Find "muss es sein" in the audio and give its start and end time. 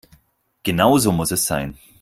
1.11-1.77